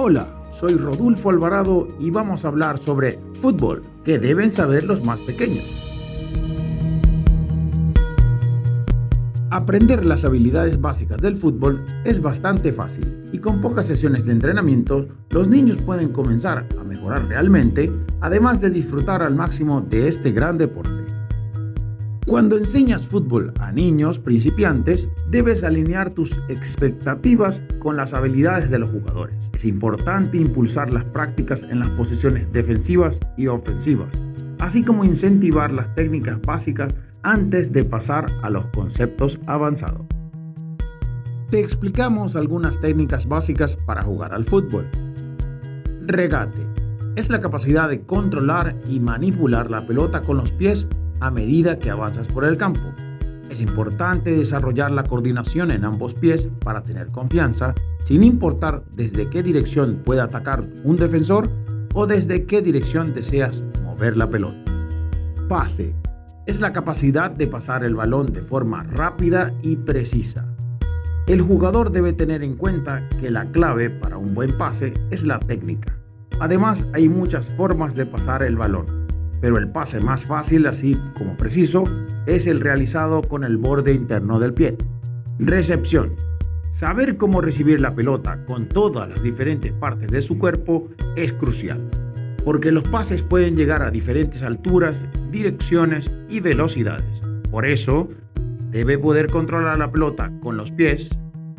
[0.00, 5.18] Hola, soy Rodolfo Alvarado y vamos a hablar sobre fútbol, que deben saber los más
[5.18, 5.84] pequeños.
[9.50, 15.08] Aprender las habilidades básicas del fútbol es bastante fácil y con pocas sesiones de entrenamiento
[15.30, 20.56] los niños pueden comenzar a mejorar realmente, además de disfrutar al máximo de este gran
[20.56, 20.97] deporte.
[22.28, 28.90] Cuando enseñas fútbol a niños principiantes, debes alinear tus expectativas con las habilidades de los
[28.90, 29.50] jugadores.
[29.54, 34.12] Es importante impulsar las prácticas en las posiciones defensivas y ofensivas,
[34.58, 40.06] así como incentivar las técnicas básicas antes de pasar a los conceptos avanzados.
[41.48, 44.86] Te explicamos algunas técnicas básicas para jugar al fútbol.
[46.06, 46.60] Regate.
[47.16, 50.86] Es la capacidad de controlar y manipular la pelota con los pies
[51.20, 52.92] a medida que avanzas por el campo.
[53.50, 57.74] Es importante desarrollar la coordinación en ambos pies para tener confianza,
[58.04, 61.50] sin importar desde qué dirección pueda atacar un defensor
[61.94, 64.58] o desde qué dirección deseas mover la pelota.
[65.48, 65.94] Pase
[66.46, 70.46] es la capacidad de pasar el balón de forma rápida y precisa.
[71.26, 75.38] El jugador debe tener en cuenta que la clave para un buen pase es la
[75.38, 75.94] técnica.
[76.40, 78.86] Además, hay muchas formas de pasar el balón,
[79.40, 81.84] pero el pase más fácil, así como preciso,
[82.26, 84.76] es el realizado con el borde interno del pie.
[85.38, 86.14] Recepción.
[86.70, 91.80] Saber cómo recibir la pelota con todas las diferentes partes de su cuerpo es crucial
[92.48, 94.96] porque los pases pueden llegar a diferentes alturas,
[95.30, 97.20] direcciones y velocidades.
[97.50, 98.08] Por eso,
[98.70, 101.10] debe poder controlar la pelota con los pies,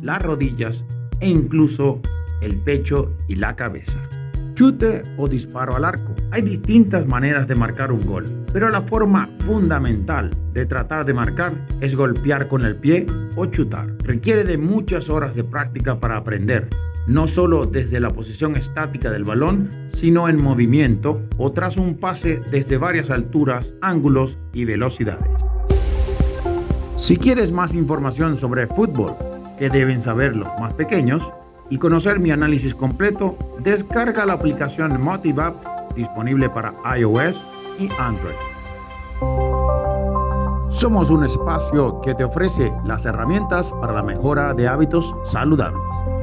[0.00, 0.82] las rodillas
[1.20, 2.00] e incluso
[2.40, 3.98] el pecho y la cabeza.
[4.58, 6.16] Chute o disparo al arco.
[6.32, 11.52] Hay distintas maneras de marcar un gol, pero la forma fundamental de tratar de marcar
[11.80, 13.06] es golpear con el pie
[13.36, 13.86] o chutar.
[13.98, 16.68] Requiere de muchas horas de práctica para aprender
[17.06, 22.40] no solo desde la posición estática del balón, sino en movimiento o tras un pase
[22.50, 25.30] desde varias alturas, ángulos y velocidades.
[26.96, 29.14] Si quieres más información sobre fútbol
[29.56, 31.30] que deben saber los más pequeños
[31.70, 37.42] y conocer mi análisis completo, descarga la aplicación MotiveApp disponible para iOS
[37.78, 38.34] y Android.
[40.70, 46.17] Somos un espacio que te ofrece las herramientas para la mejora de hábitos saludables.